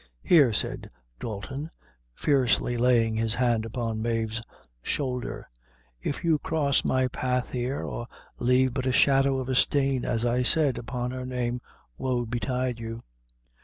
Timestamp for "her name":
11.11-11.61